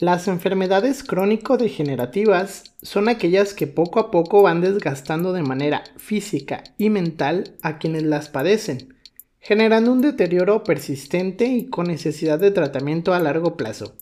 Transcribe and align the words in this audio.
Las 0.00 0.26
enfermedades 0.26 1.04
crónico-degenerativas 1.04 2.64
son 2.82 3.08
aquellas 3.08 3.54
que 3.54 3.68
poco 3.68 4.00
a 4.00 4.10
poco 4.10 4.42
van 4.42 4.60
desgastando 4.60 5.32
de 5.32 5.44
manera 5.44 5.84
física 5.98 6.64
y 6.76 6.90
mental 6.90 7.56
a 7.62 7.78
quienes 7.78 8.02
las 8.02 8.28
padecen, 8.28 9.00
generando 9.38 9.92
un 9.92 10.02
deterioro 10.02 10.64
persistente 10.64 11.44
y 11.44 11.70
con 11.70 11.86
necesidad 11.86 12.40
de 12.40 12.50
tratamiento 12.50 13.14
a 13.14 13.20
largo 13.20 13.56
plazo. 13.56 13.94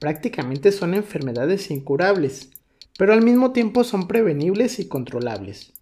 Prácticamente 0.00 0.72
son 0.72 0.94
enfermedades 0.94 1.70
incurables, 1.70 2.50
pero 2.98 3.12
al 3.12 3.22
mismo 3.22 3.52
tiempo 3.52 3.84
son 3.84 4.08
prevenibles 4.08 4.80
y 4.80 4.88
controlables. 4.88 5.72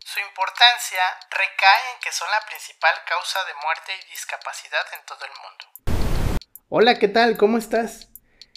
Su 0.00 0.18
importancia 0.18 0.98
recae 1.30 1.94
en 1.94 2.00
que 2.02 2.10
son 2.10 2.26
la 2.28 2.44
principal 2.48 2.94
causa 3.08 3.38
de 3.46 3.52
muerte 3.62 3.92
y 4.02 4.10
discapacidad 4.10 4.82
en 4.98 5.06
todo 5.06 5.20
el 5.22 5.30
mundo. 5.44 6.40
Hola, 6.68 6.98
¿qué 6.98 7.06
tal? 7.06 7.36
¿Cómo 7.36 7.56
estás? 7.56 8.09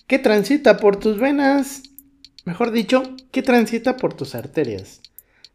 ¿Qué 0.05 0.19
transita 0.19 0.77
por 0.77 0.97
tus 0.97 1.17
venas? 1.17 1.83
Mejor 2.43 2.71
dicho, 2.71 3.03
¿qué 3.31 3.41
transita 3.41 3.95
por 3.95 4.13
tus 4.13 4.35
arterias? 4.35 5.01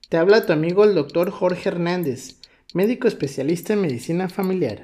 Te 0.09 0.17
habla 0.17 0.47
tu 0.47 0.55
amigo 0.55 0.85
el 0.85 0.95
doctor 0.95 1.31
Jorge 1.31 1.69
Hernández, 1.69 2.37
médico 2.73 3.09
especialista 3.09 3.75
en 3.75 3.83
medicina 3.83 4.31
familiar. 4.31 4.81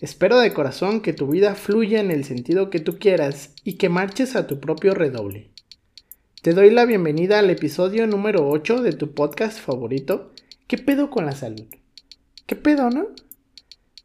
Espero 0.00 0.40
de 0.40 0.54
corazón 0.54 1.02
que 1.02 1.12
tu 1.12 1.26
vida 1.26 1.54
fluya 1.54 2.00
en 2.00 2.10
el 2.10 2.24
sentido 2.24 2.70
que 2.70 2.80
tú 2.80 2.98
quieras 2.98 3.50
y 3.64 3.74
que 3.74 3.90
marches 3.90 4.34
a 4.34 4.46
tu 4.46 4.60
propio 4.60 4.94
redoble. 4.94 5.50
Te 6.40 6.54
doy 6.54 6.70
la 6.70 6.86
bienvenida 6.86 7.38
al 7.38 7.50
episodio 7.50 8.06
número 8.06 8.48
8 8.48 8.80
de 8.80 8.92
tu 8.92 9.12
podcast 9.12 9.58
favorito, 9.58 10.32
¿Qué 10.66 10.78
pedo 10.78 11.10
con 11.10 11.26
la 11.26 11.32
salud? 11.32 11.66
¿Qué 12.46 12.56
pedo, 12.56 12.90
no? 12.90 13.08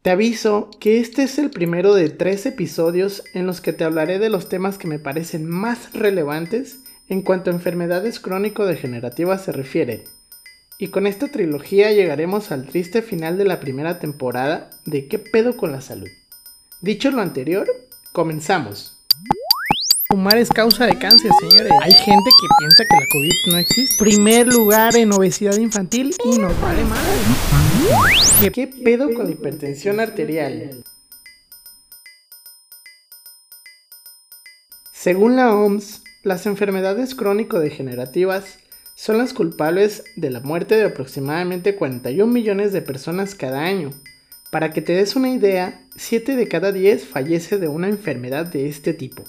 Te 0.02 0.10
aviso 0.10 0.72
que 0.80 1.00
este 1.00 1.22
es 1.22 1.38
el 1.38 1.52
primero 1.52 1.94
de 1.94 2.10
tres 2.10 2.48
episodios 2.48 3.24
en 3.36 3.46
los 3.46 3.62
que 3.62 3.72
te 3.72 3.84
hablaré 3.84 4.18
de 4.18 4.32
los 4.32 4.50
temas 4.50 4.80
que 4.80 4.88
me 4.88 4.98
parecen 4.98 5.48
más 5.48 5.94
relevantes 5.94 6.80
en 7.08 7.22
cuanto 7.22 7.52
a 7.52 7.54
enfermedades 7.54 8.20
crónico-degenerativas 8.20 9.44
se 9.44 9.52
refiere. 9.52 10.06
Y 10.80 10.88
con 10.88 11.06
esta 11.06 11.28
trilogía 11.28 11.92
llegaremos 11.92 12.52
al 12.52 12.66
triste 12.66 13.04
final 13.04 13.38
de 13.38 13.46
la 13.46 13.60
primera 13.60 14.00
temporada 14.00 14.72
de 14.86 15.08
¿Qué 15.08 15.20
pedo 15.20 15.56
con 15.56 15.72
la 15.72 15.82
salud? 15.82 16.10
Dicho 16.82 17.12
lo 17.12 17.22
anterior, 17.22 17.68
comenzamos. 18.12 19.01
Fumar 20.12 20.38
es 20.38 20.50
causa 20.50 20.88
de 20.88 21.00
cáncer, 21.00 21.32
señores. 21.40 21.72
Hay 21.82 21.94
gente 21.94 22.30
que 22.42 22.48
piensa 22.60 22.84
que 22.84 22.98
la 23.00 23.06
COVID 23.14 23.32
no 23.54 23.58
existe. 23.58 23.96
Primer 23.98 24.46
lugar 24.46 24.94
en 24.98 25.14
obesidad 25.14 25.56
infantil 25.56 26.14
y 26.26 26.38
nos 26.38 26.60
vale 26.60 26.84
madre. 26.84 28.52
¿Qué, 28.52 28.68
pedo 28.68 29.14
con 29.14 29.32
hipertensión 29.32 30.02
arterial? 30.02 30.84
Según 34.92 35.38
la 35.38 35.56
OMS, 35.56 36.02
las 36.24 36.46
enfermedades 36.46 37.16
crónico-degenerativas 37.16 38.60
son 38.96 39.18
las 39.18 39.34
culpables 39.34 40.04
de 40.18 40.30
la 40.30 40.42
muerte 40.42 40.76
de 40.76 40.88
aproximadamente 40.88 41.78
41 41.78 42.30
millones 42.30 42.74
de 42.74 42.82
personas 42.82 43.34
cada 43.34 43.62
año. 43.62 43.92
Para 44.52 44.72
que 44.72 44.82
te 44.82 44.92
des 44.92 45.16
una 45.16 45.30
idea, 45.30 45.88
7 45.96 46.36
de 46.36 46.50
cada 46.50 46.74
10 46.74 47.08
fallece 47.08 47.58
de 47.60 47.70
una 47.70 47.88
enfermedad 47.88 48.46
de 48.46 48.68
este 48.68 48.94
tipo. 48.94 49.24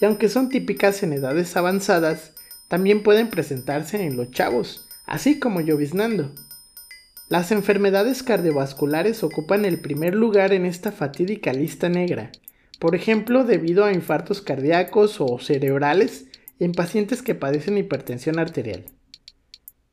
Y 0.00 0.04
aunque 0.04 0.28
son 0.28 0.48
típicas 0.48 1.02
en 1.02 1.12
edades 1.12 1.56
avanzadas, 1.56 2.32
también 2.68 3.02
pueden 3.02 3.28
presentarse 3.28 4.04
en 4.04 4.16
los 4.16 4.30
chavos, 4.30 4.86
así 5.06 5.38
como 5.38 5.60
lloviznando. 5.60 6.32
Las 7.28 7.50
enfermedades 7.50 8.22
cardiovasculares 8.22 9.24
ocupan 9.24 9.64
el 9.64 9.80
primer 9.80 10.14
lugar 10.14 10.52
en 10.52 10.64
esta 10.64 10.92
fatídica 10.92 11.52
lista 11.52 11.88
negra, 11.88 12.30
por 12.78 12.94
ejemplo 12.94 13.44
debido 13.44 13.84
a 13.84 13.92
infartos 13.92 14.42
cardíacos 14.42 15.20
o 15.20 15.38
cerebrales 15.38 16.26
en 16.60 16.72
pacientes 16.72 17.22
que 17.22 17.34
padecen 17.34 17.78
hipertensión 17.78 18.38
arterial. 18.38 18.84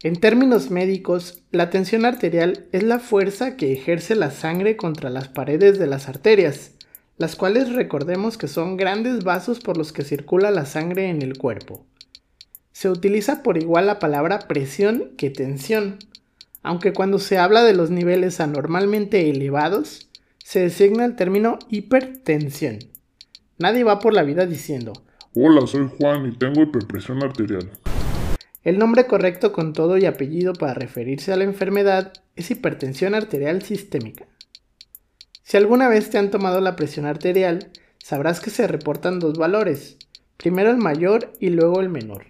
En 0.03 0.17
términos 0.17 0.69
médicos, 0.69 1.43
la 1.51 1.69
tensión 1.69 2.05
arterial 2.05 2.67
es 2.71 2.83
la 2.83 2.99
fuerza 2.99 3.55
que 3.55 3.71
ejerce 3.71 4.15
la 4.15 4.31
sangre 4.31 4.75
contra 4.75 5.09
las 5.09 5.29
paredes 5.29 5.79
de 5.79 5.87
las 5.87 6.09
arterias, 6.09 6.71
las 7.17 7.35
cuales 7.35 7.73
recordemos 7.73 8.37
que 8.37 8.47
son 8.47 8.77
grandes 8.77 9.23
vasos 9.23 9.59
por 9.59 9.77
los 9.77 9.93
que 9.93 10.03
circula 10.03 10.51
la 10.51 10.65
sangre 10.65 11.09
en 11.09 11.21
el 11.21 11.37
cuerpo. 11.37 11.85
Se 12.71 12.89
utiliza 12.89 13.43
por 13.43 13.57
igual 13.57 13.85
la 13.85 13.99
palabra 13.99 14.39
presión 14.47 15.11
que 15.17 15.29
tensión, 15.29 15.99
aunque 16.63 16.93
cuando 16.93 17.19
se 17.19 17.37
habla 17.37 17.63
de 17.63 17.73
los 17.73 17.91
niveles 17.91 18.39
anormalmente 18.39 19.29
elevados, 19.29 20.09
se 20.43 20.61
designa 20.61 21.05
el 21.05 21.15
término 21.15 21.59
hipertensión. 21.69 22.79
Nadie 23.59 23.83
va 23.83 23.99
por 23.99 24.13
la 24.13 24.23
vida 24.23 24.45
diciendo, 24.45 24.93
Hola, 25.35 25.67
soy 25.67 25.89
Juan 25.97 26.27
y 26.27 26.37
tengo 26.37 26.61
hiperpresión 26.61 27.23
arterial. 27.23 27.69
El 28.63 28.79
nombre 28.79 29.07
correcto 29.07 29.51
con 29.51 29.73
todo 29.73 29.97
y 29.97 30.05
apellido 30.05 30.53
para 30.53 30.73
referirse 30.73 31.33
a 31.33 31.35
la 31.35 31.43
enfermedad 31.43 32.13
es 32.35 32.49
hipertensión 32.49 33.13
arterial 33.13 33.61
sistémica. 33.61 34.25
Si 35.43 35.57
alguna 35.57 35.89
vez 35.89 36.09
te 36.09 36.17
han 36.17 36.31
tomado 36.31 36.61
la 36.61 36.77
presión 36.77 37.05
arterial, 37.05 37.69
sabrás 38.01 38.39
que 38.39 38.49
se 38.49 38.65
reportan 38.65 39.19
dos 39.19 39.37
valores, 39.37 39.97
primero 40.37 40.71
el 40.71 40.77
mayor 40.77 41.33
y 41.39 41.49
luego 41.49 41.81
el 41.81 41.89
menor. 41.89 42.27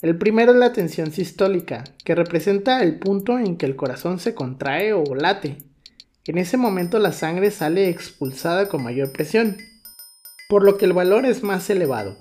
El 0.00 0.16
primero 0.16 0.52
es 0.52 0.58
la 0.58 0.72
tensión 0.72 1.12
sistólica, 1.12 1.84
que 2.04 2.14
representa 2.14 2.82
el 2.82 2.98
punto 2.98 3.38
en 3.38 3.58
que 3.58 3.66
el 3.66 3.76
corazón 3.76 4.18
se 4.18 4.34
contrae 4.34 4.94
o 4.94 5.14
late. 5.14 5.58
En 6.24 6.38
ese 6.38 6.56
momento 6.56 6.98
la 6.98 7.12
sangre 7.12 7.50
sale 7.50 7.90
expulsada 7.90 8.68
con 8.68 8.82
mayor 8.82 9.12
presión, 9.12 9.58
por 10.48 10.64
lo 10.64 10.78
que 10.78 10.86
el 10.86 10.94
valor 10.94 11.26
es 11.26 11.42
más 11.42 11.68
elevado. 11.68 12.16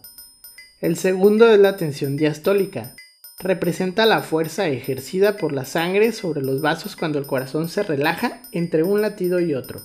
El 0.81 0.97
segundo 0.97 1.49
es 1.49 1.59
la 1.59 1.77
tensión 1.77 2.17
diastólica. 2.17 2.95
Representa 3.39 4.05
la 4.05 4.21
fuerza 4.21 4.67
ejercida 4.67 5.37
por 5.37 5.53
la 5.53 5.63
sangre 5.63 6.11
sobre 6.11 6.41
los 6.41 6.61
vasos 6.61 6.95
cuando 6.95 7.17
el 7.17 7.27
corazón 7.27 7.69
se 7.69 7.83
relaja 7.83 8.41
entre 8.51 8.83
un 8.83 9.01
latido 9.01 9.39
y 9.39 9.53
otro 9.53 9.81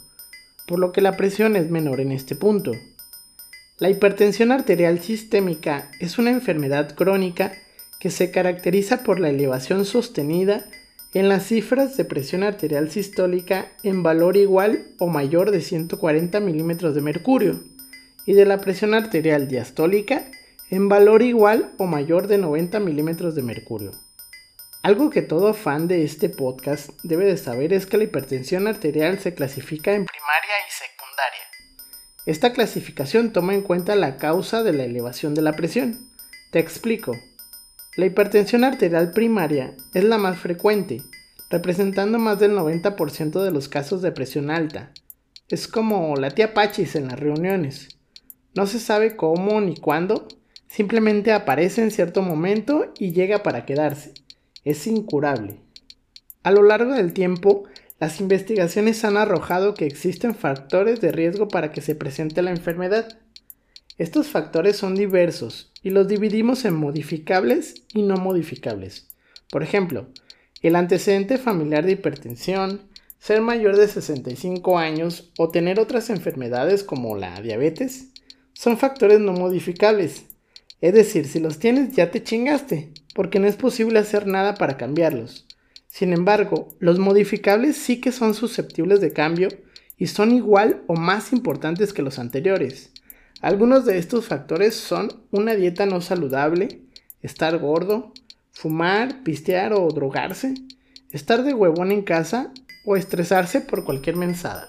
por 0.72 0.78
lo 0.78 0.90
que 0.90 1.02
la 1.02 1.18
presión 1.18 1.54
es 1.54 1.68
menor 1.68 2.00
en 2.00 2.12
este 2.12 2.34
punto. 2.34 2.72
La 3.78 3.90
hipertensión 3.90 4.52
arterial 4.52 5.00
sistémica 5.00 5.90
es 6.00 6.16
una 6.16 6.30
enfermedad 6.30 6.94
crónica 6.94 7.52
que 8.00 8.08
se 8.08 8.30
caracteriza 8.30 9.02
por 9.02 9.20
la 9.20 9.28
elevación 9.28 9.84
sostenida 9.84 10.64
en 11.12 11.28
las 11.28 11.44
cifras 11.44 11.98
de 11.98 12.06
presión 12.06 12.42
arterial 12.42 12.90
sistólica 12.90 13.70
en 13.82 14.02
valor 14.02 14.38
igual 14.38 14.94
o 14.98 15.08
mayor 15.08 15.50
de 15.50 15.60
140 15.60 16.40
milímetros 16.40 16.94
de 16.94 17.02
mercurio 17.02 17.60
y 18.24 18.32
de 18.32 18.46
la 18.46 18.62
presión 18.62 18.94
arterial 18.94 19.48
diastólica 19.48 20.24
en 20.70 20.88
valor 20.88 21.20
igual 21.20 21.72
o 21.76 21.84
mayor 21.84 22.28
de 22.28 22.38
90 22.38 22.80
milímetros 22.80 23.34
de 23.34 23.42
mercurio. 23.42 23.90
Algo 24.82 25.10
que 25.10 25.22
todo 25.22 25.54
fan 25.54 25.86
de 25.86 26.02
este 26.02 26.28
podcast 26.28 26.90
debe 27.04 27.24
de 27.24 27.36
saber 27.36 27.72
es 27.72 27.86
que 27.86 27.98
la 27.98 28.04
hipertensión 28.04 28.66
arterial 28.66 29.20
se 29.20 29.32
clasifica 29.32 29.92
en 29.94 30.06
y 30.66 30.70
secundaria. 30.70 31.44
Esta 32.26 32.52
clasificación 32.52 33.32
toma 33.32 33.54
en 33.54 33.62
cuenta 33.62 33.94
la 33.96 34.16
causa 34.16 34.62
de 34.62 34.72
la 34.72 34.84
elevación 34.84 35.34
de 35.34 35.42
la 35.42 35.52
presión. 35.52 35.98
Te 36.50 36.58
explico. 36.58 37.12
La 37.96 38.06
hipertensión 38.06 38.64
arterial 38.64 39.10
primaria 39.12 39.74
es 39.92 40.04
la 40.04 40.18
más 40.18 40.38
frecuente, 40.38 41.02
representando 41.50 42.18
más 42.18 42.38
del 42.38 42.52
90% 42.52 43.42
de 43.42 43.50
los 43.50 43.68
casos 43.68 44.02
de 44.02 44.12
presión 44.12 44.50
alta. 44.50 44.92
Es 45.48 45.68
como 45.68 46.16
la 46.16 46.30
tía 46.30 46.54
Pachis 46.54 46.94
en 46.94 47.08
las 47.08 47.18
reuniones. 47.20 47.88
No 48.54 48.66
se 48.66 48.80
sabe 48.80 49.16
cómo 49.16 49.60
ni 49.60 49.76
cuándo, 49.76 50.28
simplemente 50.68 51.32
aparece 51.32 51.82
en 51.82 51.90
cierto 51.90 52.22
momento 52.22 52.92
y 52.98 53.12
llega 53.12 53.42
para 53.42 53.66
quedarse 53.66 54.14
es 54.64 54.86
incurable. 54.86 55.60
A 56.42 56.50
lo 56.50 56.62
largo 56.62 56.92
del 56.92 57.12
tiempo, 57.12 57.64
las 58.02 58.18
investigaciones 58.18 59.04
han 59.04 59.16
arrojado 59.16 59.74
que 59.74 59.86
existen 59.86 60.34
factores 60.34 61.00
de 61.00 61.12
riesgo 61.12 61.46
para 61.46 61.70
que 61.70 61.80
se 61.80 61.94
presente 61.94 62.42
la 62.42 62.50
enfermedad. 62.50 63.16
Estos 63.96 64.26
factores 64.26 64.76
son 64.76 64.96
diversos 64.96 65.70
y 65.84 65.90
los 65.90 66.08
dividimos 66.08 66.64
en 66.64 66.74
modificables 66.74 67.84
y 67.94 68.02
no 68.02 68.16
modificables. 68.16 69.06
Por 69.52 69.62
ejemplo, 69.62 70.08
el 70.62 70.74
antecedente 70.74 71.38
familiar 71.38 71.86
de 71.86 71.92
hipertensión, 71.92 72.80
ser 73.20 73.40
mayor 73.40 73.76
de 73.76 73.86
65 73.86 74.78
años 74.78 75.30
o 75.38 75.50
tener 75.50 75.78
otras 75.78 76.10
enfermedades 76.10 76.82
como 76.82 77.16
la 77.16 77.40
diabetes 77.40 78.08
son 78.52 78.78
factores 78.78 79.20
no 79.20 79.32
modificables. 79.32 80.24
Es 80.80 80.92
decir, 80.92 81.28
si 81.28 81.38
los 81.38 81.60
tienes 81.60 81.94
ya 81.94 82.10
te 82.10 82.20
chingaste 82.20 82.90
porque 83.14 83.38
no 83.38 83.46
es 83.46 83.54
posible 83.54 84.00
hacer 84.00 84.26
nada 84.26 84.54
para 84.54 84.76
cambiarlos. 84.76 85.46
Sin 85.92 86.14
embargo, 86.14 86.68
los 86.78 86.98
modificables 86.98 87.76
sí 87.76 88.00
que 88.00 88.12
son 88.12 88.32
susceptibles 88.32 89.02
de 89.02 89.12
cambio 89.12 89.48
y 89.98 90.06
son 90.06 90.32
igual 90.32 90.82
o 90.86 90.94
más 90.94 91.34
importantes 91.34 91.92
que 91.92 92.00
los 92.00 92.18
anteriores. 92.18 92.90
Algunos 93.42 93.84
de 93.84 93.98
estos 93.98 94.24
factores 94.26 94.74
son 94.74 95.12
una 95.30 95.54
dieta 95.54 95.84
no 95.84 96.00
saludable, 96.00 96.80
estar 97.20 97.58
gordo, 97.58 98.14
fumar, 98.52 99.22
pistear 99.22 99.74
o 99.74 99.86
drogarse, 99.88 100.54
estar 101.10 101.44
de 101.44 101.52
huevón 101.52 101.92
en 101.92 102.00
casa 102.00 102.54
o 102.86 102.96
estresarse 102.96 103.60
por 103.60 103.84
cualquier 103.84 104.16
mensada. 104.16 104.68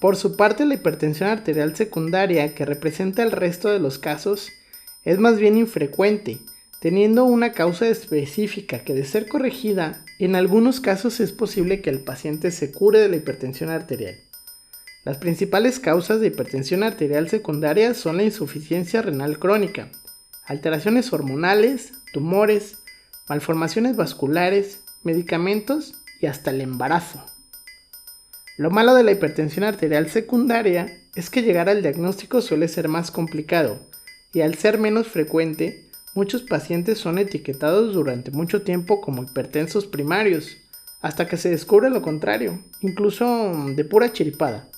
Por 0.00 0.16
su 0.16 0.36
parte, 0.36 0.64
la 0.64 0.74
hipertensión 0.74 1.28
arterial 1.28 1.76
secundaria, 1.76 2.56
que 2.56 2.66
representa 2.66 3.22
el 3.22 3.30
resto 3.30 3.68
de 3.68 3.78
los 3.78 4.00
casos, 4.00 4.48
es 5.04 5.20
más 5.20 5.38
bien 5.38 5.56
infrecuente, 5.56 6.38
teniendo 6.80 7.24
una 7.24 7.52
causa 7.52 7.88
específica 7.88 8.80
que 8.80 8.94
de 8.94 9.04
ser 9.04 9.28
corregida, 9.28 10.04
en 10.18 10.34
algunos 10.34 10.80
casos 10.80 11.20
es 11.20 11.30
posible 11.30 11.82
que 11.82 11.90
el 11.90 12.00
paciente 12.00 12.50
se 12.50 12.72
cure 12.72 12.98
de 12.98 13.08
la 13.08 13.16
hipertensión 13.16 13.70
arterial. 13.70 14.18
Las 15.04 15.18
principales 15.18 15.78
causas 15.78 16.20
de 16.20 16.28
hipertensión 16.28 16.82
arterial 16.82 17.28
secundaria 17.28 17.94
son 17.94 18.16
la 18.16 18.22
insuficiencia 18.22 19.02
renal 19.02 19.38
crónica, 19.38 19.90
alteraciones 20.44 21.12
hormonales, 21.12 21.92
tumores, 22.12 22.78
malformaciones 23.28 23.96
vasculares, 23.96 24.80
medicamentos 25.02 25.94
y 26.20 26.26
hasta 26.26 26.50
el 26.50 26.62
embarazo. 26.62 27.24
Lo 28.56 28.70
malo 28.70 28.94
de 28.94 29.02
la 29.02 29.12
hipertensión 29.12 29.64
arterial 29.64 30.10
secundaria 30.10 31.00
es 31.14 31.30
que 31.30 31.42
llegar 31.42 31.68
al 31.68 31.82
diagnóstico 31.82 32.40
suele 32.42 32.68
ser 32.68 32.88
más 32.88 33.10
complicado 33.10 33.80
y 34.32 34.42
al 34.42 34.54
ser 34.54 34.78
menos 34.78 35.08
frecuente, 35.08 35.89
muchos 36.20 36.42
pacientes 36.42 36.98
son 36.98 37.16
etiquetados 37.16 37.94
durante 37.94 38.30
mucho 38.30 38.60
tiempo 38.60 39.00
como 39.00 39.22
hipertensos 39.22 39.86
primarios, 39.86 40.58
hasta 41.00 41.26
que 41.26 41.38
se 41.38 41.48
descubre 41.48 41.88
lo 41.88 42.02
contrario, 42.02 42.62
incluso 42.82 43.54
de 43.74 43.86
pura 43.86 44.12
chiripada, 44.12 44.68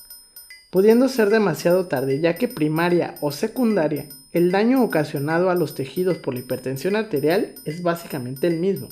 pudiendo 0.71 1.09
ser 1.09 1.29
demasiado 1.29 1.87
tarde 1.87 2.21
ya 2.21 2.35
que 2.35 2.47
primaria 2.47 3.15
o 3.19 3.33
secundaria, 3.33 4.07
el 4.31 4.51
daño 4.51 4.81
ocasionado 4.81 5.49
a 5.49 5.55
los 5.55 5.75
tejidos 5.75 6.17
por 6.17 6.33
la 6.33 6.39
hipertensión 6.39 6.95
arterial 6.95 7.55
es 7.65 7.83
básicamente 7.83 8.47
el 8.47 8.61
mismo. 8.61 8.87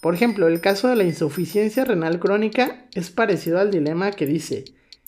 Por 0.00 0.16
ejemplo, 0.16 0.48
el 0.48 0.60
caso 0.60 0.88
de 0.88 0.96
la 0.96 1.04
insuficiencia 1.04 1.84
renal 1.84 2.18
crónica 2.18 2.88
es 2.92 3.12
parecido 3.12 3.60
al 3.60 3.70
dilema 3.70 4.10
que 4.10 4.26
dice, 4.26 4.64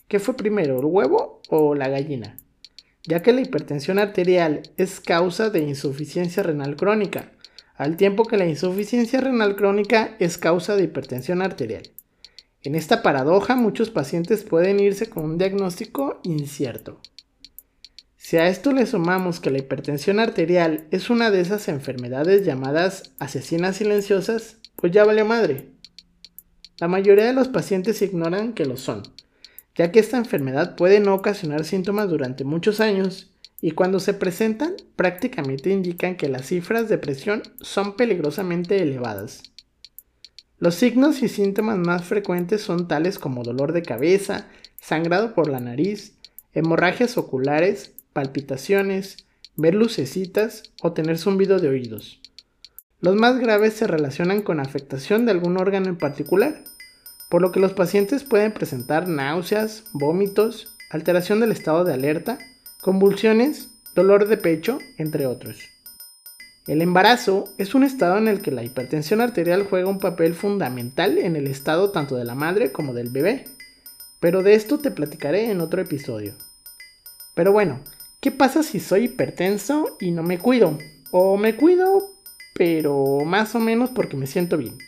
¿qué 0.06 0.20
fue 0.20 0.36
primero, 0.36 0.78
el 0.78 0.84
huevo 0.84 1.42
o 1.48 1.74
la 1.74 1.88
gallina? 1.88 2.36
Ya 3.06 3.22
que 3.22 3.32
la 3.32 3.42
hipertensión 3.42 3.98
arterial 3.98 4.62
es 4.76 5.00
causa 5.00 5.50
de 5.50 5.60
insuficiencia 5.60 6.42
renal 6.42 6.76
crónica, 6.76 7.32
al 7.76 7.96
tiempo 7.96 8.24
que 8.24 8.36
la 8.36 8.46
insuficiencia 8.46 9.20
renal 9.20 9.56
crónica 9.56 10.16
es 10.20 10.38
causa 10.38 10.76
de 10.76 10.84
hipertensión 10.84 11.42
arterial. 11.42 11.82
En 12.62 12.74
esta 12.74 13.02
paradoja 13.02 13.56
muchos 13.56 13.90
pacientes 13.90 14.42
pueden 14.42 14.80
irse 14.80 15.10
con 15.10 15.24
un 15.24 15.38
diagnóstico 15.38 16.20
incierto. 16.22 17.00
Si 18.16 18.38
a 18.38 18.48
esto 18.48 18.72
le 18.72 18.86
sumamos 18.86 19.38
que 19.38 19.50
la 19.50 19.58
hipertensión 19.58 20.18
arterial 20.18 20.86
es 20.90 21.10
una 21.10 21.30
de 21.30 21.42
esas 21.42 21.68
enfermedades 21.68 22.46
llamadas 22.46 23.12
asesinas 23.18 23.76
silenciosas, 23.76 24.56
pues 24.76 24.92
ya 24.92 25.04
vale 25.04 25.24
madre. 25.24 25.68
La 26.78 26.88
mayoría 26.88 27.26
de 27.26 27.34
los 27.34 27.48
pacientes 27.48 28.00
ignoran 28.00 28.54
que 28.54 28.64
lo 28.64 28.78
son, 28.78 29.02
ya 29.74 29.90
que 29.90 30.00
esta 30.00 30.16
enfermedad 30.16 30.76
puede 30.76 31.00
no 31.00 31.14
ocasionar 31.14 31.64
síntomas 31.64 32.08
durante 32.08 32.44
muchos 32.44 32.80
años 32.80 33.30
y 33.60 33.72
cuando 33.72 33.98
se 33.98 34.14
presentan 34.14 34.74
prácticamente 34.96 35.70
indican 35.70 36.16
que 36.16 36.28
las 36.28 36.46
cifras 36.46 36.88
de 36.88 36.98
presión 36.98 37.42
son 37.60 37.96
peligrosamente 37.96 38.82
elevadas. 38.82 39.42
Los 40.58 40.76
signos 40.76 41.22
y 41.22 41.28
síntomas 41.28 41.78
más 41.78 42.04
frecuentes 42.04 42.62
son 42.62 42.88
tales 42.88 43.18
como 43.18 43.42
dolor 43.42 43.72
de 43.72 43.82
cabeza, 43.82 44.48
sangrado 44.80 45.34
por 45.34 45.48
la 45.48 45.60
nariz, 45.60 46.18
hemorragias 46.52 47.18
oculares, 47.18 47.94
palpitaciones, 48.12 49.26
ver 49.56 49.74
lucecitas 49.74 50.62
o 50.82 50.92
tener 50.92 51.18
zumbido 51.18 51.58
de 51.58 51.68
oídos. 51.68 52.20
Los 53.00 53.16
más 53.16 53.38
graves 53.38 53.74
se 53.74 53.86
relacionan 53.86 54.42
con 54.42 54.60
afectación 54.60 55.26
de 55.26 55.32
algún 55.32 55.58
órgano 55.58 55.88
en 55.88 55.98
particular, 55.98 56.64
por 57.28 57.42
lo 57.42 57.52
que 57.52 57.60
los 57.60 57.72
pacientes 57.72 58.24
pueden 58.24 58.52
presentar 58.52 59.08
náuseas, 59.08 59.84
vómitos, 59.92 60.74
alteración 60.90 61.40
del 61.40 61.52
estado 61.52 61.84
de 61.84 61.94
alerta, 61.94 62.38
convulsiones, 62.80 63.68
dolor 63.94 64.28
de 64.28 64.36
pecho, 64.36 64.78
entre 64.98 65.26
otros. 65.26 65.58
El 66.66 66.80
embarazo 66.80 67.44
es 67.58 67.74
un 67.74 67.84
estado 67.84 68.16
en 68.16 68.28
el 68.28 68.40
que 68.40 68.50
la 68.50 68.62
hipertensión 68.62 69.20
arterial 69.20 69.66
juega 69.68 69.88
un 69.88 69.98
papel 69.98 70.34
fundamental 70.34 71.18
en 71.18 71.36
el 71.36 71.46
estado 71.46 71.90
tanto 71.90 72.16
de 72.16 72.24
la 72.24 72.34
madre 72.34 72.72
como 72.72 72.94
del 72.94 73.10
bebé, 73.10 73.44
pero 74.20 74.42
de 74.42 74.54
esto 74.54 74.78
te 74.78 74.90
platicaré 74.90 75.50
en 75.50 75.60
otro 75.60 75.82
episodio. 75.82 76.34
Pero 77.34 77.52
bueno, 77.52 77.80
¿qué 78.20 78.30
pasa 78.30 78.62
si 78.62 78.80
soy 78.80 79.04
hipertenso 79.04 79.96
y 80.00 80.10
no 80.10 80.22
me 80.22 80.38
cuido? 80.38 80.78
O 81.10 81.36
me 81.36 81.56
cuido 81.56 82.14
pero 82.54 83.18
más 83.26 83.54
o 83.54 83.60
menos 83.60 83.90
porque 83.90 84.16
me 84.16 84.26
siento 84.26 84.56
bien. 84.56 84.78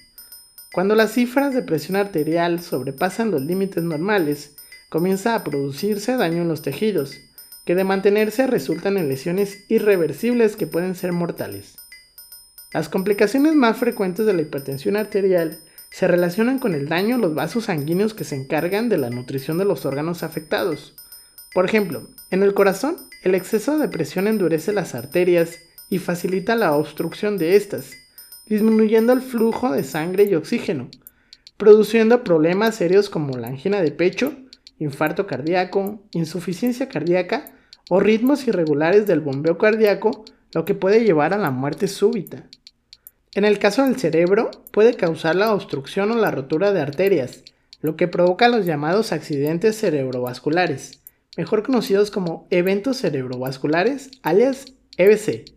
Cuando 0.77 0.95
las 0.95 1.13
cifras 1.13 1.55
de 1.55 1.63
presión 1.63 1.97
arterial 1.97 2.61
sobrepasan 2.61 3.31
los 3.31 3.41
límites 3.41 3.83
normales, 3.83 4.57
comienza 4.91 5.35
a 5.35 5.43
producirse 5.43 6.19
daño 6.19 6.43
en 6.43 6.49
los 6.49 6.61
tejidos, 6.61 7.17
que 7.65 7.75
de 7.75 7.83
mantenerse 7.83 8.47
resultan 8.47 8.99
en 8.99 9.09
lesiones 9.09 9.65
irreversibles 9.69 10.55
que 10.55 10.67
pueden 10.67 10.95
ser 10.95 11.13
mortales. 11.13 11.77
Las 12.75 12.91
complicaciones 12.91 13.55
más 13.55 13.79
frecuentes 13.79 14.27
de 14.27 14.35
la 14.35 14.43
hipertensión 14.43 14.97
arterial 14.97 15.61
se 15.89 16.09
relacionan 16.09 16.59
con 16.59 16.75
el 16.75 16.91
daño 16.91 17.15
a 17.15 17.21
los 17.21 17.35
vasos 17.35 17.65
sanguíneos 17.65 18.13
que 18.13 18.25
se 18.25 18.37
encargan 18.37 18.91
de 18.91 18.99
la 18.99 19.09
nutrición 19.09 19.57
de 19.57 19.65
los 19.65 19.87
órganos 19.87 20.23
afectados. 20.23 20.95
Por 21.55 21.65
ejemplo, 21.65 22.11
en 22.31 22.43
el 22.43 22.53
corazón, 22.53 22.99
el 23.23 23.35
exceso 23.35 23.79
de 23.79 23.89
presión 23.89 24.27
endurece 24.27 24.75
las 24.75 24.95
arterias 24.95 25.59
y 25.89 26.01
facilita 26.01 26.55
la 26.55 26.75
obstrucción 26.75 27.39
de 27.39 27.57
estas, 27.57 27.95
disminuyendo 28.47 29.13
el 29.13 29.23
flujo 29.23 29.73
de 29.73 29.85
sangre 29.85 30.25
y 30.25 30.35
oxígeno, 30.35 30.89
produciendo 31.57 32.25
problemas 32.25 32.77
serios 32.77 33.11
como 33.11 33.37
la 33.37 33.49
angina 33.49 33.83
de 33.83 33.91
pecho, 33.91 34.35
infarto 34.79 35.27
cardíaco, 35.27 36.03
insuficiencia 36.13 36.89
cardíaca 36.89 37.53
o 37.89 38.01
ritmos 38.01 38.47
irregulares 38.47 39.07
del 39.07 39.21
bombeo 39.21 39.59
cardíaco, 39.59 40.25
lo 40.53 40.65
que 40.65 40.75
puede 40.75 41.05
llevar 41.05 41.35
a 41.35 41.39
la 41.39 41.51
muerte 41.51 41.89
súbita. 41.89 42.47
En 43.35 43.45
el 43.45 43.59
caso 43.59 43.83
del 43.83 43.97
cerebro, 43.97 44.51
puede 44.71 44.95
causar 44.95 45.37
la 45.37 45.53
obstrucción 45.53 46.11
o 46.11 46.17
la 46.17 46.31
rotura 46.31 46.73
de 46.73 46.81
arterias, 46.81 47.43
lo 47.81 47.97
que 47.97 48.09
provoca 48.09 48.49
los 48.49 48.65
llamados 48.65 49.13
accidentes 49.13 49.79
cerebrovasculares, 49.79 51.03
mejor 51.37 51.63
conocidos 51.63 52.11
como 52.11 52.47
eventos 52.51 52.99
cerebrovasculares, 52.99 54.11
alias 54.23 54.67
EBC. 54.97 55.56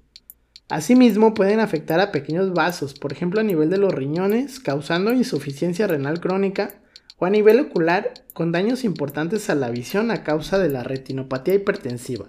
Asimismo, 0.69 1.33
pueden 1.33 1.59
afectar 1.59 1.99
a 1.99 2.11
pequeños 2.11 2.53
vasos, 2.53 2.93
por 2.93 3.11
ejemplo 3.11 3.39
a 3.39 3.43
nivel 3.43 3.71
de 3.71 3.79
los 3.79 3.91
riñones, 3.91 4.59
causando 4.59 5.11
insuficiencia 5.11 5.87
renal 5.87 6.19
crónica, 6.19 6.79
o 7.17 7.25
a 7.25 7.31
nivel 7.31 7.59
ocular, 7.59 8.13
con 8.33 8.51
daños 8.51 8.83
importantes 8.83 9.49
a 9.49 9.55
la 9.55 9.71
visión 9.71 10.11
a 10.11 10.23
causa 10.23 10.59
de 10.59 10.69
la 10.69 10.83
retinopatía 10.83 11.55
hipertensiva. 11.55 12.27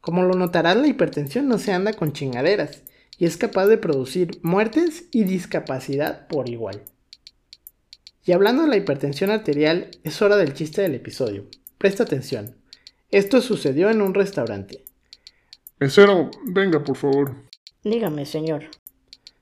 Como 0.00 0.22
lo 0.22 0.34
notarás, 0.34 0.76
la 0.76 0.86
hipertensión 0.86 1.48
no 1.48 1.58
se 1.58 1.72
anda 1.72 1.92
con 1.92 2.12
chingaderas, 2.12 2.84
y 3.18 3.26
es 3.26 3.36
capaz 3.36 3.66
de 3.66 3.78
producir 3.78 4.38
muertes 4.42 5.06
y 5.10 5.24
discapacidad 5.24 6.28
por 6.28 6.48
igual. 6.48 6.82
Y 8.24 8.32
hablando 8.32 8.62
de 8.62 8.68
la 8.68 8.76
hipertensión 8.76 9.30
arterial, 9.30 9.90
es 10.04 10.22
hora 10.22 10.36
del 10.36 10.54
chiste 10.54 10.82
del 10.82 10.94
episodio. 10.94 11.46
Presta 11.76 12.04
atención. 12.04 12.56
Esto 13.10 13.40
sucedió 13.40 13.90
en 13.90 14.00
un 14.00 14.14
restaurante. 14.14 14.84
Mesero, 15.78 16.30
venga, 16.46 16.82
por 16.82 16.96
favor. 16.96 17.34
Dígame, 17.84 18.24
señor. 18.24 18.64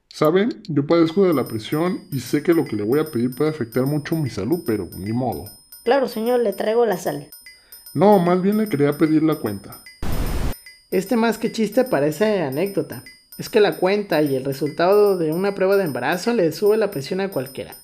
¿Saben? 0.09 0.63
Yo 0.69 0.85
padezco 0.85 1.25
de 1.25 1.33
la 1.33 1.45
presión 1.45 2.09
y 2.11 2.19
sé 2.19 2.43
que 2.43 2.55
lo 2.55 2.65
que 2.65 2.75
le 2.75 2.83
voy 2.83 2.99
a 2.99 3.05
pedir 3.05 3.37
puede 3.37 3.51
afectar 3.51 3.87
mucho 3.87 4.17
mi 4.17 4.31
salud, 4.31 4.65
pero 4.67 4.89
ni 4.97 5.13
modo. 5.13 5.45
Claro, 5.85 6.09
señor, 6.09 6.41
le 6.41 6.53
traigo 6.53 6.87
la 6.87 6.97
sal. 6.97 7.31
No, 7.95 8.19
más 8.19 8.43
bien 8.43 8.59
le 8.59 8.69
quería 8.69 8.99
pedir 8.99 9.23
la 9.23 9.37
cuenta. 9.37 9.81
Este 10.91 11.17
más 11.17 11.39
que 11.39 11.53
chiste 11.53 11.85
parece 11.85 12.43
anécdota. 12.43 13.05
Es 13.39 13.49
que 13.49 13.61
la 13.61 13.77
cuenta 13.77 14.21
y 14.21 14.35
el 14.35 14.45
resultado 14.45 15.17
de 15.17 15.33
una 15.33 15.55
prueba 15.55 15.77
de 15.77 15.85
embarazo 15.85 16.33
le 16.33 16.51
sube 16.51 16.77
la 16.77 16.91
presión 16.91 17.21
a 17.21 17.31
cualquiera. 17.31 17.77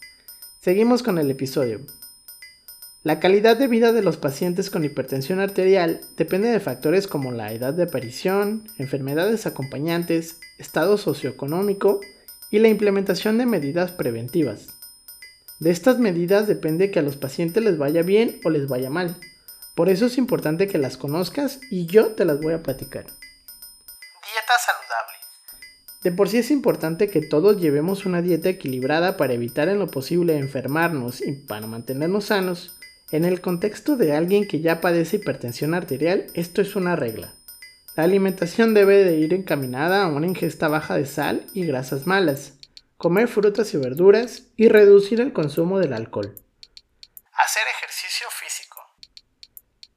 Seguimos 0.61 1.04
con 1.04 1.19
el 1.19 1.30
episodio. 1.30 1.83
La 3.02 3.19
calidad 3.19 3.57
de 3.57 3.66
vida 3.66 3.92
de 3.92 4.02
los 4.02 4.19
pacientes 4.19 4.69
con 4.69 4.85
hipertensión 4.85 5.40
arterial 5.40 6.02
depende 6.19 6.50
de 6.50 6.61
factores 6.61 7.07
como 7.07 7.33
la 7.33 7.50
edad 7.50 7.73
de 7.73 7.85
aparición, 7.85 8.69
enfermedades 8.76 9.47
acompañantes, 9.47 10.38
estado 10.59 10.99
socioeconómico 10.99 12.00
y 12.50 12.59
la 12.59 12.69
implementación 12.69 13.38
de 13.38 13.47
medidas 13.47 13.90
preventivas. 13.90 14.66
De 15.61 15.71
estas 15.71 15.99
medidas 15.99 16.47
depende 16.47 16.90
que 16.90 16.99
a 16.99 17.02
los 17.02 17.16
pacientes 17.16 17.64
les 17.64 17.78
vaya 17.78 18.02
bien 18.02 18.38
o 18.45 18.50
les 18.50 18.69
vaya 18.69 18.90
mal. 18.90 19.16
Por 19.75 19.88
eso 19.88 20.04
es 20.04 20.19
importante 20.19 20.69
que 20.69 20.76
las 20.76 20.99
conozcas 20.99 21.59
y 21.71 21.87
yo 21.87 22.09
te 22.09 22.26
las 22.26 22.38
voy 22.38 22.52
a 22.52 22.62
platicar. 22.62 23.07
Dieta 23.07 24.52
saludable. 24.61 25.16
De 26.02 26.12
por 26.12 26.28
sí 26.28 26.37
es 26.37 26.50
importante 26.50 27.09
que 27.09 27.23
todos 27.23 27.59
llevemos 27.59 28.04
una 28.04 28.21
dieta 28.21 28.50
equilibrada 28.50 29.16
para 29.16 29.33
evitar 29.33 29.71
en 29.71 29.78
lo 29.78 29.87
posible 29.87 30.37
enfermarnos 30.37 31.23
y 31.23 31.33
para 31.33 31.66
mantenernos 31.66 32.26
sanos 32.26 32.76
en 33.12 33.25
el 33.25 33.40
contexto 33.40 33.97
de 33.97 34.14
alguien 34.14 34.47
que 34.47 34.61
ya 34.61 34.81
padece 34.81 35.17
hipertensión 35.17 35.75
arterial, 35.75 36.26
esto 36.35 36.62
es 36.62 36.76
una 36.76 36.97
regla. 36.97 37.35
La 37.97 38.05
alimentación 38.05 38.73
debe 38.73 39.05
de 39.05 39.17
ir 39.17 39.35
encaminada 39.35 40.05
a 40.05 40.09
una 40.09 40.26
ingesta 40.26 40.69
baja 40.69 40.97
de 40.97 41.07
sal 41.07 41.47
y 41.55 41.67
grasas 41.67 42.07
malas, 42.07 42.55
comer 42.97 43.26
frutas 43.29 43.75
y 43.75 43.79
verduras 43.79 44.45
y 44.57 44.69
reducir 44.69 45.21
el 45.21 45.33
consumo 45.33 45.79
del 45.79 45.93
alcohol. 45.93 46.35
Hacer 47.33 47.62
ejercicio 47.76 48.26
físico. 48.31 48.79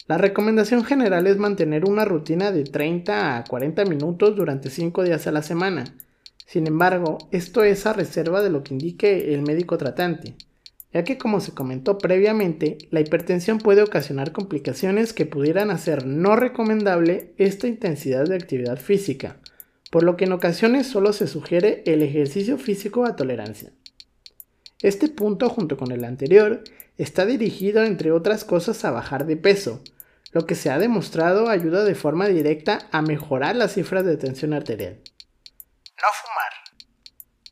La 0.07 0.17
recomendación 0.17 0.83
general 0.83 1.27
es 1.27 1.37
mantener 1.37 1.85
una 1.85 2.05
rutina 2.05 2.51
de 2.51 2.63
30 2.63 3.37
a 3.37 3.43
40 3.43 3.85
minutos 3.85 4.35
durante 4.35 4.69
5 4.69 5.03
días 5.03 5.27
a 5.27 5.31
la 5.31 5.43
semana. 5.43 5.85
Sin 6.45 6.67
embargo, 6.67 7.17
esto 7.31 7.63
es 7.63 7.85
a 7.85 7.93
reserva 7.93 8.41
de 8.41 8.49
lo 8.49 8.63
que 8.63 8.73
indique 8.73 9.33
el 9.33 9.43
médico 9.43 9.77
tratante, 9.77 10.35
ya 10.93 11.03
que 11.03 11.17
como 11.17 11.39
se 11.39 11.53
comentó 11.53 11.97
previamente, 11.97 12.77
la 12.91 13.01
hipertensión 13.01 13.57
puede 13.57 13.81
ocasionar 13.81 14.31
complicaciones 14.31 15.11
que 15.13 15.25
pudieran 15.25 15.71
hacer 15.71 16.05
no 16.05 16.35
recomendable 16.35 17.33
esta 17.37 17.67
intensidad 17.67 18.25
de 18.25 18.35
actividad 18.35 18.77
física, 18.77 19.37
por 19.89 20.03
lo 20.03 20.15
que 20.15 20.25
en 20.25 20.33
ocasiones 20.33 20.85
solo 20.85 21.11
se 21.11 21.27
sugiere 21.27 21.81
el 21.87 22.03
ejercicio 22.03 22.57
físico 22.57 23.05
a 23.05 23.15
tolerancia. 23.15 23.71
Este 24.81 25.07
punto, 25.07 25.49
junto 25.49 25.77
con 25.77 25.91
el 25.91 26.03
anterior, 26.03 26.63
está 26.97 27.25
dirigido 27.25 27.83
entre 27.83 28.11
otras 28.11 28.45
cosas 28.45 28.85
a 28.85 28.91
bajar 28.91 29.25
de 29.25 29.37
peso, 29.37 29.81
lo 30.31 30.45
que 30.45 30.55
se 30.55 30.69
ha 30.69 30.77
demostrado 30.77 31.49
ayuda 31.49 31.83
de 31.83 31.95
forma 31.95 32.27
directa 32.27 32.87
a 32.91 33.01
mejorar 33.01 33.55
las 33.55 33.73
cifras 33.73 34.05
de 34.05 34.17
tensión 34.17 34.53
arterial. 34.53 34.99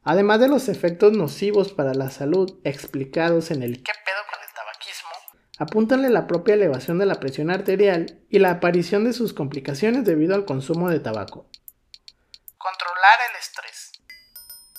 Además 0.03 0.39
de 0.39 0.47
los 0.47 0.67
efectos 0.67 1.13
nocivos 1.13 1.73
para 1.73 1.93
la 1.93 2.09
salud 2.09 2.59
explicados 2.63 3.51
en 3.51 3.61
el 3.61 3.83
¿qué 3.83 3.91
pedo 4.03 4.17
con 4.31 4.39
el 4.43 4.53
tabaquismo? 4.55 5.09
Apúntanle 5.59 6.09
la 6.09 6.25
propia 6.25 6.55
elevación 6.55 6.97
de 6.97 7.05
la 7.05 7.19
presión 7.19 7.51
arterial 7.51 8.19
y 8.27 8.39
la 8.39 8.49
aparición 8.49 9.03
de 9.03 9.13
sus 9.13 9.33
complicaciones 9.33 10.03
debido 10.03 10.33
al 10.33 10.45
consumo 10.45 10.89
de 10.89 10.99
tabaco. 10.99 11.47
Controlar 12.57 13.19
el 13.29 13.39
estrés. 13.39 13.91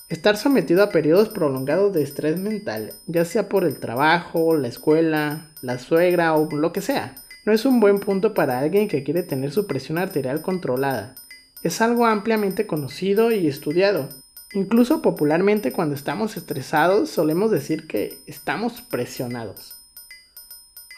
Estar 0.08 0.36
sometido 0.36 0.82
a 0.82 0.90
periodos 0.90 1.28
prolongados 1.28 1.92
de 1.92 2.02
estrés 2.02 2.38
mental, 2.38 2.92
ya 3.06 3.24
sea 3.24 3.48
por 3.48 3.64
el 3.64 3.78
trabajo, 3.78 4.56
la 4.56 4.66
escuela, 4.66 5.52
la 5.62 5.78
suegra 5.78 6.34
o 6.34 6.50
lo 6.50 6.72
que 6.72 6.80
sea, 6.80 7.14
no 7.44 7.52
es 7.52 7.64
un 7.64 7.78
buen 7.78 8.00
punto 8.00 8.34
para 8.34 8.58
alguien 8.58 8.88
que 8.88 9.04
quiere 9.04 9.22
tener 9.22 9.52
su 9.52 9.68
presión 9.68 9.98
arterial 9.98 10.42
controlada. 10.42 11.14
Es 11.62 11.80
algo 11.80 12.06
ampliamente 12.06 12.66
conocido 12.66 13.30
y 13.30 13.46
estudiado. 13.46 14.08
Incluso 14.54 15.00
popularmente 15.00 15.72
cuando 15.72 15.94
estamos 15.94 16.36
estresados 16.36 17.08
solemos 17.08 17.50
decir 17.50 17.86
que 17.86 18.18
estamos 18.26 18.82
presionados. 18.82 19.74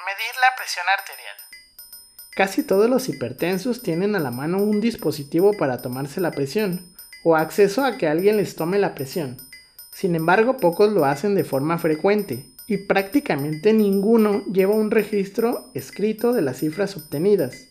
Medir 0.04 0.34
la 0.40 0.56
presión 0.56 0.84
arterial. 0.99 1.37
Casi 2.34 2.64
todos 2.64 2.90
los 2.90 3.08
hipertensos 3.08 3.80
tienen 3.80 4.16
a 4.16 4.18
la 4.18 4.32
mano 4.32 4.58
un 4.58 4.80
dispositivo 4.80 5.52
para 5.52 5.78
tomarse 5.78 6.20
la 6.20 6.32
presión, 6.32 6.92
o 7.23 7.37
acceso 7.37 7.84
a 7.84 7.96
que 7.96 8.08
alguien 8.08 8.38
les 8.38 8.56
tome 8.56 8.80
la 8.80 8.96
presión. 8.96 9.37
Sin 9.92 10.16
embargo, 10.16 10.56
pocos 10.56 10.92
lo 10.92 11.04
hacen 11.04 11.37
de 11.37 11.44
forma 11.44 11.78
frecuente, 11.78 12.50
y 12.66 12.78
prácticamente 12.78 13.73
ninguno 13.73 14.44
lleva 14.46 14.75
un 14.75 14.90
registro 14.90 15.70
escrito 15.75 16.32
de 16.32 16.42
las 16.42 16.58
cifras 16.58 16.96
obtenidas. 16.96 17.68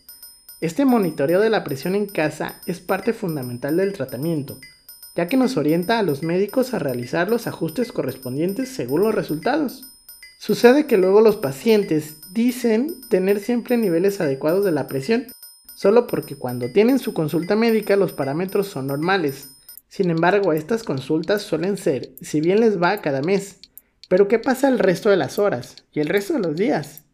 Este 0.62 0.86
monitoreo 0.86 1.40
de 1.40 1.50
la 1.50 1.62
presión 1.62 1.94
en 1.94 2.06
casa 2.06 2.62
es 2.64 2.80
parte 2.80 3.12
fundamental 3.12 3.76
del 3.76 3.92
tratamiento, 3.92 4.58
ya 5.14 5.28
que 5.28 5.36
nos 5.36 5.56
orienta 5.56 5.98
a 5.98 6.02
los 6.02 6.22
médicos 6.22 6.74
a 6.74 6.78
realizar 6.78 7.28
los 7.28 7.46
ajustes 7.46 7.92
correspondientes 7.92 8.68
según 8.68 9.02
los 9.02 9.14
resultados. 9.14 9.84
Sucede 10.38 10.86
que 10.86 10.98
luego 10.98 11.20
los 11.20 11.36
pacientes 11.36 12.16
dicen 12.32 13.00
tener 13.08 13.40
siempre 13.40 13.76
niveles 13.76 14.20
adecuados 14.20 14.64
de 14.64 14.72
la 14.72 14.86
presión, 14.88 15.26
solo 15.76 16.06
porque 16.06 16.36
cuando 16.36 16.70
tienen 16.70 16.98
su 16.98 17.14
consulta 17.14 17.56
médica 17.56 17.96
los 17.96 18.12
parámetros 18.12 18.66
son 18.66 18.88
normales. 18.88 19.48
Sin 19.88 20.10
embargo, 20.10 20.52
estas 20.52 20.82
consultas 20.82 21.42
suelen 21.42 21.76
ser, 21.76 22.14
si 22.20 22.40
bien 22.40 22.60
les 22.60 22.82
va 22.82 23.00
cada 23.00 23.22
mes, 23.22 23.60
pero 24.08 24.28
¿qué 24.28 24.38
pasa 24.38 24.68
el 24.68 24.78
resto 24.78 25.08
de 25.08 25.16
las 25.16 25.38
horas 25.38 25.76
y 25.92 26.00
el 26.00 26.08
resto 26.08 26.34
de 26.34 26.40
los 26.40 26.56
días? 26.56 27.04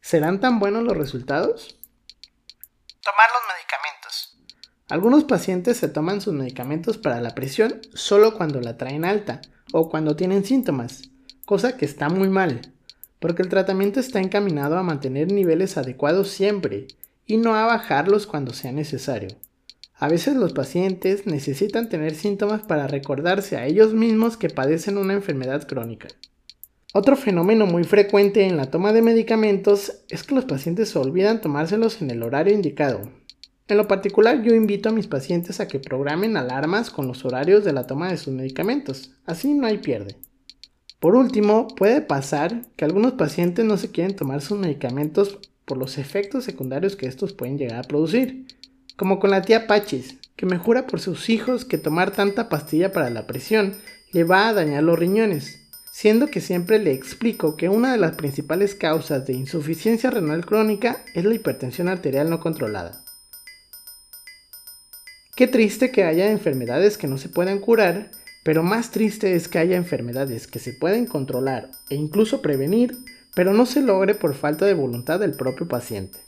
¿Serán 0.00 0.40
tan 0.40 0.58
buenos 0.58 0.82
los 0.82 0.96
resultados? 0.96 1.78
Tomar 3.02 3.28
los 3.30 3.42
medicamentos. 3.54 3.99
Algunos 4.90 5.22
pacientes 5.22 5.76
se 5.76 5.86
toman 5.86 6.20
sus 6.20 6.34
medicamentos 6.34 6.98
para 6.98 7.20
la 7.20 7.36
presión 7.36 7.80
solo 7.94 8.34
cuando 8.34 8.60
la 8.60 8.76
traen 8.76 9.04
alta 9.04 9.40
o 9.72 9.88
cuando 9.88 10.16
tienen 10.16 10.44
síntomas, 10.44 11.02
cosa 11.46 11.76
que 11.76 11.84
está 11.84 12.08
muy 12.08 12.28
mal, 12.28 12.60
porque 13.20 13.42
el 13.42 13.48
tratamiento 13.48 14.00
está 14.00 14.18
encaminado 14.18 14.76
a 14.76 14.82
mantener 14.82 15.30
niveles 15.30 15.76
adecuados 15.76 16.30
siempre 16.30 16.88
y 17.24 17.36
no 17.36 17.54
a 17.54 17.66
bajarlos 17.66 18.26
cuando 18.26 18.52
sea 18.52 18.72
necesario. 18.72 19.28
A 19.94 20.08
veces 20.08 20.34
los 20.34 20.54
pacientes 20.54 21.24
necesitan 21.24 21.88
tener 21.88 22.16
síntomas 22.16 22.62
para 22.62 22.88
recordarse 22.88 23.56
a 23.56 23.66
ellos 23.66 23.94
mismos 23.94 24.36
que 24.36 24.48
padecen 24.48 24.98
una 24.98 25.12
enfermedad 25.12 25.68
crónica. 25.68 26.08
Otro 26.92 27.14
fenómeno 27.14 27.64
muy 27.66 27.84
frecuente 27.84 28.44
en 28.44 28.56
la 28.56 28.72
toma 28.72 28.92
de 28.92 29.02
medicamentos 29.02 30.02
es 30.08 30.24
que 30.24 30.34
los 30.34 30.46
pacientes 30.46 30.96
olvidan 30.96 31.40
tomárselos 31.40 32.02
en 32.02 32.10
el 32.10 32.24
horario 32.24 32.52
indicado. 32.52 33.19
En 33.70 33.76
lo 33.76 33.86
particular 33.86 34.42
yo 34.42 34.52
invito 34.52 34.88
a 34.88 34.92
mis 34.92 35.06
pacientes 35.06 35.60
a 35.60 35.68
que 35.68 35.78
programen 35.78 36.36
alarmas 36.36 36.90
con 36.90 37.06
los 37.06 37.24
horarios 37.24 37.64
de 37.64 37.72
la 37.72 37.86
toma 37.86 38.10
de 38.10 38.16
sus 38.16 38.34
medicamentos, 38.34 39.12
así 39.26 39.54
no 39.54 39.68
hay 39.68 39.78
pierde. 39.78 40.16
Por 40.98 41.14
último, 41.14 41.68
puede 41.68 42.00
pasar 42.00 42.62
que 42.76 42.84
algunos 42.84 43.12
pacientes 43.12 43.64
no 43.64 43.76
se 43.76 43.92
quieren 43.92 44.16
tomar 44.16 44.40
sus 44.40 44.58
medicamentos 44.58 45.38
por 45.66 45.78
los 45.78 45.98
efectos 45.98 46.42
secundarios 46.42 46.96
que 46.96 47.06
estos 47.06 47.32
pueden 47.32 47.58
llegar 47.58 47.78
a 47.78 47.86
producir, 47.86 48.48
como 48.96 49.20
con 49.20 49.30
la 49.30 49.42
tía 49.42 49.68
Pachis, 49.68 50.18
que 50.34 50.46
me 50.46 50.58
jura 50.58 50.88
por 50.88 50.98
sus 50.98 51.30
hijos 51.30 51.64
que 51.64 51.78
tomar 51.78 52.10
tanta 52.10 52.48
pastilla 52.48 52.90
para 52.90 53.08
la 53.08 53.28
presión 53.28 53.74
le 54.10 54.24
va 54.24 54.48
a 54.48 54.52
dañar 54.52 54.82
los 54.82 54.98
riñones, 54.98 55.70
siendo 55.92 56.26
que 56.26 56.40
siempre 56.40 56.80
le 56.80 56.92
explico 56.92 57.56
que 57.56 57.68
una 57.68 57.92
de 57.92 57.98
las 57.98 58.16
principales 58.16 58.74
causas 58.74 59.28
de 59.28 59.34
insuficiencia 59.34 60.10
renal 60.10 60.44
crónica 60.44 61.04
es 61.14 61.24
la 61.24 61.36
hipertensión 61.36 61.88
arterial 61.88 62.30
no 62.30 62.40
controlada. 62.40 63.04
Qué 65.40 65.48
triste 65.48 65.90
que 65.90 66.04
haya 66.04 66.30
enfermedades 66.30 66.98
que 66.98 67.06
no 67.06 67.16
se 67.16 67.30
puedan 67.30 67.60
curar, 67.60 68.10
pero 68.44 68.62
más 68.62 68.90
triste 68.90 69.34
es 69.36 69.48
que 69.48 69.58
haya 69.58 69.74
enfermedades 69.74 70.46
que 70.46 70.58
se 70.58 70.74
pueden 70.74 71.06
controlar 71.06 71.70
e 71.88 71.94
incluso 71.94 72.42
prevenir, 72.42 72.98
pero 73.34 73.54
no 73.54 73.64
se 73.64 73.80
logre 73.80 74.14
por 74.14 74.34
falta 74.34 74.66
de 74.66 74.74
voluntad 74.74 75.18
del 75.18 75.32
propio 75.32 75.66
paciente. 75.66 76.18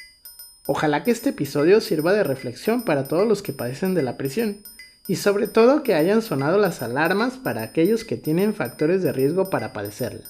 Ojalá 0.65 1.03
que 1.03 1.11
este 1.11 1.29
episodio 1.29 1.83
sirva 1.83 2.15
de 2.15 2.25
reflexión 2.25 2.87
para 2.87 3.05
todos 3.05 3.29
los 3.29 3.43
que 3.43 3.53
padecen 3.53 3.93
de 3.93 4.03
la 4.03 4.17
presión 4.17 4.63
y 5.07 5.17
sobre 5.17 5.47
todo 5.47 5.83
que 5.83 5.95
hayan 5.95 6.23
sonado 6.23 6.57
las 6.57 6.81
alarmas 6.81 7.35
para 7.35 7.61
aquellos 7.61 8.07
que 8.07 8.17
tienen 8.17 8.55
factores 8.55 9.03
de 9.03 9.13
riesgo 9.13 9.51
para 9.51 9.75
padecerla. 9.75 10.25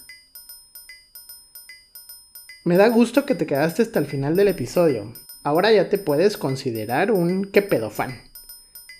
Me 2.64 2.76
da 2.76 2.88
gusto 2.88 3.26
que 3.26 3.36
te 3.36 3.46
quedaste 3.46 3.82
hasta 3.82 4.00
el 4.00 4.06
final 4.06 4.34
del 4.34 4.48
episodio. 4.48 5.12
Ahora 5.44 5.70
ya 5.70 5.88
te 5.88 5.98
puedes 5.98 6.36
considerar 6.36 7.12
un 7.12 7.44
que 7.44 7.62
pedofan. 7.62 8.31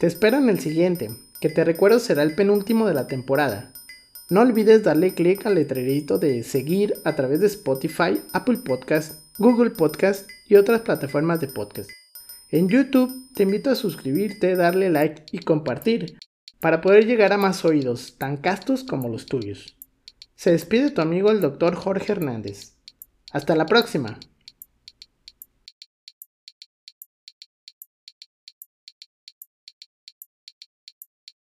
Te 0.03 0.09
espero 0.09 0.39
en 0.39 0.49
el 0.49 0.59
siguiente, 0.59 1.13
que 1.41 1.49
te 1.49 1.63
recuerdo 1.63 2.01
será 2.01 2.25
el 2.25 2.35
penúltimo 2.35 2.89
de 2.89 2.95
la 2.95 3.07
temporada. 3.07 3.73
No 4.31 4.41
olvides 4.41 4.83
darle 4.83 5.15
clic 5.15 5.47
al 5.47 5.55
letrerito 5.55 6.19
de 6.19 6.43
seguir 6.43 6.95
a 7.05 7.15
través 7.15 7.39
de 7.39 7.47
Spotify, 7.47 8.21
Apple 8.33 8.59
Podcast, 8.65 9.21
Google 9.39 9.71
Podcast 9.71 10.29
y 10.49 10.57
otras 10.57 10.81
plataformas 10.81 11.41
de 11.41 11.47
podcast. 11.47 11.89
En 12.51 12.69
YouTube 12.69 13.13
te 13.37 13.45
invito 13.45 13.71
a 13.71 13.77
suscribirte, 13.77 14.57
darle 14.57 14.91
like 14.91 15.27
y 15.31 15.39
compartir 15.39 16.19
para 16.59 16.81
poder 16.81 17.07
llegar 17.07 17.33
a 17.33 17.39
más 17.39 17.65
oídos 17.65 18.19
tan 18.19 18.39
castos 18.39 18.83
como 18.83 19.09
los 19.09 19.27
tuyos. 19.27 19.77
Se 20.35 20.51
despide 20.51 20.91
tu 20.91 21.01
amigo 21.01 21.31
el 21.31 21.41
Dr. 21.41 21.77
Jorge 21.77 22.11
Hernández. 22.11 22.75
Hasta 23.31 23.55
la 23.55 23.67
próxima. 23.67 24.19